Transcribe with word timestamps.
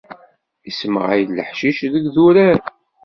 Issemɣay-d 0.69 1.29
leḥcic 1.31 1.79
deg 1.93 2.03
idurar. 2.09 2.59